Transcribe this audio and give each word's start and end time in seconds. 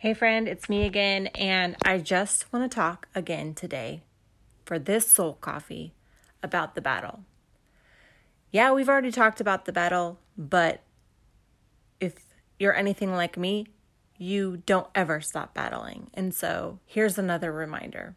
Hey, 0.00 0.14
friend, 0.14 0.48
it's 0.48 0.70
me 0.70 0.86
again, 0.86 1.26
and 1.34 1.76
I 1.84 1.98
just 1.98 2.50
want 2.50 2.70
to 2.70 2.74
talk 2.74 3.06
again 3.14 3.52
today 3.52 4.00
for 4.64 4.78
this 4.78 5.06
soul 5.06 5.34
coffee 5.34 5.92
about 6.42 6.74
the 6.74 6.80
battle. 6.80 7.24
Yeah, 8.50 8.72
we've 8.72 8.88
already 8.88 9.12
talked 9.12 9.42
about 9.42 9.66
the 9.66 9.74
battle, 9.74 10.18
but 10.38 10.80
if 12.00 12.14
you're 12.58 12.74
anything 12.74 13.12
like 13.12 13.36
me, 13.36 13.66
you 14.16 14.62
don't 14.64 14.86
ever 14.94 15.20
stop 15.20 15.52
battling. 15.52 16.08
And 16.14 16.34
so 16.34 16.78
here's 16.86 17.18
another 17.18 17.52
reminder. 17.52 18.14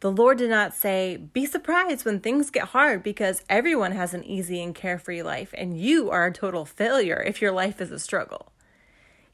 The 0.00 0.10
Lord 0.10 0.38
did 0.38 0.50
not 0.50 0.74
say, 0.74 1.18
Be 1.18 1.46
surprised 1.46 2.04
when 2.04 2.18
things 2.18 2.50
get 2.50 2.70
hard 2.70 3.04
because 3.04 3.44
everyone 3.48 3.92
has 3.92 4.12
an 4.12 4.24
easy 4.24 4.60
and 4.60 4.74
carefree 4.74 5.22
life, 5.22 5.54
and 5.56 5.80
you 5.80 6.10
are 6.10 6.26
a 6.26 6.32
total 6.32 6.64
failure 6.64 7.22
if 7.24 7.40
your 7.40 7.52
life 7.52 7.80
is 7.80 7.92
a 7.92 8.00
struggle. 8.00 8.50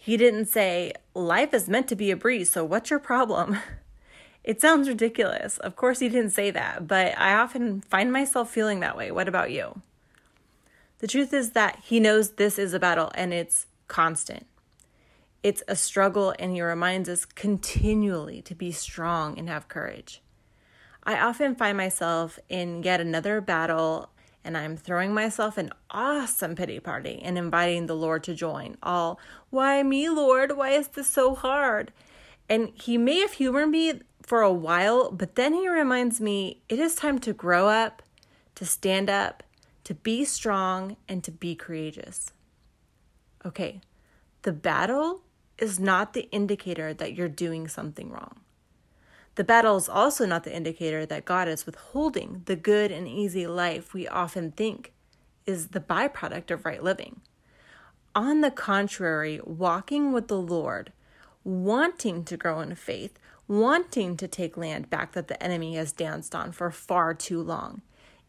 He 0.05 0.18
didn't 0.18 0.48
say, 0.48 0.93
Life 1.14 1.55
is 1.55 1.66
meant 1.66 1.88
to 1.88 1.97
be 1.97 2.10
a 2.10 2.16
breeze, 2.16 2.51
so 2.51 2.62
what's 2.62 2.91
your 2.91 2.98
problem? 2.98 3.56
It 4.45 4.60
sounds 4.60 4.91
ridiculous. 4.91 5.56
Of 5.56 5.74
course, 5.74 6.01
he 6.01 6.10
didn't 6.10 6.33
say 6.33 6.51
that, 6.51 6.87
but 6.87 7.19
I 7.19 7.33
often 7.33 7.80
find 7.80 8.12
myself 8.12 8.51
feeling 8.51 8.80
that 8.80 8.95
way. 8.95 9.10
What 9.10 9.27
about 9.27 9.51
you? 9.51 9.80
The 10.98 11.06
truth 11.06 11.32
is 11.32 11.52
that 11.52 11.79
he 11.82 11.98
knows 11.98 12.32
this 12.32 12.59
is 12.59 12.74
a 12.74 12.79
battle 12.79 13.10
and 13.15 13.32
it's 13.32 13.65
constant. 13.88 14.45
It's 15.43 15.62
a 15.66 15.74
struggle, 15.74 16.34
and 16.38 16.52
he 16.52 16.60
reminds 16.60 17.09
us 17.09 17.24
continually 17.24 18.43
to 18.43 18.55
be 18.55 18.71
strong 18.71 19.38
and 19.38 19.48
have 19.48 19.68
courage. 19.68 20.21
I 21.05 21.18
often 21.18 21.55
find 21.55 21.79
myself 21.79 22.38
in 22.51 22.82
yet 22.82 23.01
another 23.01 23.41
battle 23.41 24.10
and 24.45 24.57
I'm 24.57 24.77
throwing 24.77 25.15
myself 25.15 25.57
an 25.57 25.71
awesome 25.91 26.55
pity 26.55 26.79
party 26.79 27.21
and 27.23 27.39
inviting 27.39 27.87
the 27.87 27.97
Lord 27.97 28.23
to 28.25 28.35
join. 28.35 28.77
All, 28.83 29.19
why 29.51 29.83
me, 29.83 30.09
Lord? 30.09 30.57
Why 30.57 30.71
is 30.71 30.89
this 30.89 31.09
so 31.09 31.35
hard? 31.35 31.93
And 32.49 32.71
He 32.75 32.99
may 32.99 33.21
have 33.21 33.33
humored 33.33 33.71
me 33.71 34.01
for 34.23 34.43
a 34.43 34.52
while, 34.52 35.10
but 35.10 35.35
then 35.35 35.55
He 35.55 35.68
reminds 35.68 36.21
me 36.21 36.63
it 36.68 36.79
is 36.79 36.95
time 36.95 37.18
to 37.21 37.33
grow 37.33 37.68
up, 37.68 38.02
to 38.55 38.66
stand 38.66 39.09
up, 39.09 39.43
to 39.85 39.95
be 39.95 40.24
strong, 40.24 40.96
and 41.09 41.24
to 41.24 41.30
be 41.30 41.55
courageous. 41.55 42.30
Okay, 43.45 43.80
the 44.43 44.52
battle 44.52 45.23
is 45.59 45.79
not 45.80 46.13
the 46.13 46.29
indicator 46.30 46.93
that 46.95 47.15
you're 47.15 47.29
doing 47.29 47.68
something 47.68 48.11
wrong. 48.11 48.40
The 49.37 49.45
battle 49.45 49.77
is 49.77 49.88
also 49.88 50.27
not 50.27 50.45
the 50.45 50.54
indicator 50.54 51.04
that 51.07 51.24
God 51.24 51.49
is 51.49 51.66
withholding 51.66 52.43
the 52.45 52.57
good 52.57 52.93
and 52.93 53.09
easy 53.09 53.46
life 53.46 53.93
we 53.93 54.07
often 54.07 54.52
think 54.52 54.93
is 55.45 55.68
the 55.68 55.80
byproduct 55.80 56.51
of 56.51 56.65
right 56.65 56.82
living. 56.82 57.21
On 58.15 58.43
the 58.43 58.51
contrary, 58.51 59.40
walking 59.45 60.12
with 60.12 60.29
the 60.29 60.40
Lord, 60.40 60.93
wanting 61.43 62.24
to 62.24 62.37
grow 62.37 62.60
in 62.60 62.74
faith, 62.77 63.18
wanting 63.49 64.16
to 64.16 64.28
take 64.28 64.56
land 64.56 64.88
back 64.88 65.12
that 65.12 65.28
the 65.28 65.43
enemy 65.43 65.75
has 65.75 65.93
danced 65.93 66.34
on 66.34 66.53
for 66.53 66.71
far 66.71 67.12
too 67.12 67.43
long, 67.43 67.82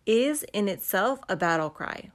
is 0.05 0.43
in 0.53 0.67
itself 0.67 1.19
a 1.29 1.35
battle 1.35 1.69
cry. 1.69 2.09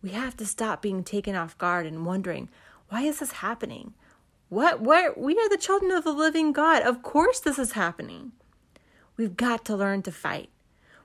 We 0.00 0.10
have 0.10 0.36
to 0.38 0.46
stop 0.46 0.80
being 0.80 1.04
taken 1.04 1.34
off 1.34 1.58
guard 1.58 1.86
and 1.86 2.06
wondering, 2.06 2.48
why 2.88 3.02
is 3.02 3.18
this 3.18 3.32
happening? 3.32 3.94
What? 4.52 4.82
What? 4.82 5.16
We 5.16 5.32
are 5.38 5.48
the 5.48 5.56
children 5.56 5.92
of 5.92 6.04
the 6.04 6.12
living 6.12 6.52
God. 6.52 6.82
Of 6.82 7.02
course, 7.02 7.40
this 7.40 7.58
is 7.58 7.72
happening. 7.72 8.32
We've 9.16 9.34
got 9.34 9.64
to 9.64 9.74
learn 9.74 10.02
to 10.02 10.12
fight. 10.12 10.50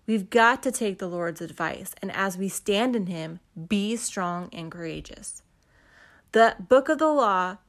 We've 0.05 0.29
got 0.29 0.61
to 0.63 0.71
take 0.71 0.99
the 0.99 1.07
Lord's 1.07 1.39
advice, 1.39 1.95
and 2.01 2.11
as 2.11 2.37
we 2.37 2.49
stand 2.49 2.93
in 2.93 3.05
Him, 3.05 3.39
be 3.69 3.95
strong 3.95 4.49
and 4.51 4.69
courageous. 4.69 5.43
The 6.33 6.57
book 6.59 6.89
of 6.89 6.97
the 6.99 7.07
law 7.07 7.59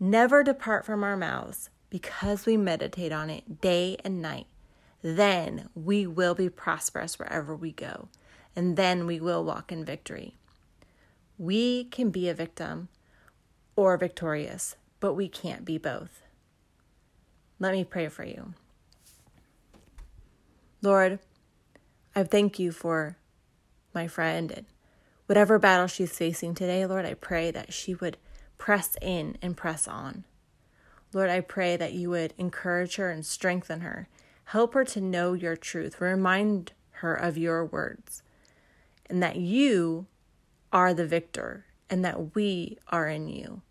never 0.00 0.42
depart 0.42 0.84
from 0.84 1.04
our 1.04 1.16
mouths 1.16 1.70
because 1.88 2.44
we 2.44 2.56
meditate 2.56 3.12
on 3.12 3.30
it 3.30 3.60
day 3.60 3.96
and 4.02 4.20
night. 4.20 4.48
Then 5.02 5.68
we 5.76 6.04
will 6.04 6.34
be 6.34 6.48
prosperous 6.48 7.16
wherever 7.16 7.54
we 7.54 7.70
go, 7.70 8.08
and 8.56 8.76
then 8.76 9.06
we 9.06 9.20
will 9.20 9.44
walk 9.44 9.70
in 9.70 9.84
victory. 9.84 10.34
We 11.38 11.84
can 11.84 12.10
be 12.10 12.28
a 12.28 12.34
victim 12.34 12.88
or 13.76 13.96
victorious 13.96 14.74
but 15.00 15.14
we 15.14 15.28
can't 15.28 15.64
be 15.64 15.78
both. 15.78 16.22
Let 17.58 17.72
me 17.72 17.84
pray 17.84 18.08
for 18.08 18.24
you. 18.24 18.54
Lord, 20.82 21.18
I 22.14 22.22
thank 22.24 22.58
you 22.58 22.72
for 22.72 23.16
my 23.92 24.06
friend 24.06 24.50
and 24.50 24.66
whatever 25.26 25.58
battle 25.58 25.86
she's 25.86 26.16
facing 26.16 26.54
today, 26.54 26.86
Lord, 26.86 27.04
I 27.04 27.14
pray 27.14 27.50
that 27.50 27.72
she 27.72 27.94
would 27.94 28.16
press 28.58 28.96
in 29.00 29.36
and 29.40 29.56
press 29.56 29.86
on. 29.86 30.24
Lord, 31.12 31.30
I 31.30 31.40
pray 31.40 31.76
that 31.76 31.92
you 31.92 32.10
would 32.10 32.34
encourage 32.38 32.96
her 32.96 33.10
and 33.10 33.24
strengthen 33.24 33.80
her. 33.80 34.08
Help 34.44 34.74
her 34.74 34.84
to 34.84 35.00
know 35.00 35.32
your 35.32 35.56
truth. 35.56 36.00
Remind 36.00 36.72
her 37.00 37.14
of 37.14 37.38
your 37.38 37.64
words 37.64 38.22
and 39.08 39.22
that 39.22 39.36
you 39.36 40.06
are 40.72 40.94
the 40.94 41.06
victor 41.06 41.66
and 41.88 42.04
that 42.04 42.34
we 42.34 42.78
are 42.88 43.08
in 43.08 43.28
you. 43.28 43.62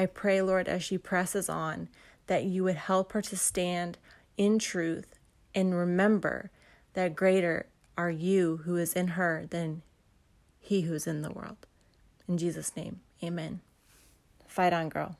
I 0.00 0.06
pray, 0.06 0.40
Lord, 0.40 0.66
as 0.66 0.82
she 0.82 0.96
presses 0.96 1.50
on, 1.50 1.90
that 2.26 2.44
you 2.44 2.64
would 2.64 2.76
help 2.76 3.12
her 3.12 3.20
to 3.20 3.36
stand 3.36 3.98
in 4.38 4.58
truth 4.58 5.18
and 5.54 5.74
remember 5.74 6.50
that 6.94 7.14
greater 7.14 7.66
are 7.98 8.10
you 8.10 8.62
who 8.64 8.76
is 8.76 8.94
in 8.94 9.08
her 9.08 9.44
than 9.50 9.82
he 10.58 10.82
who 10.82 10.94
is 10.94 11.06
in 11.06 11.20
the 11.20 11.30
world. 11.30 11.66
In 12.26 12.38
Jesus' 12.38 12.74
name, 12.74 13.00
amen. 13.22 13.60
Fight 14.46 14.72
on, 14.72 14.88
girl. 14.88 15.16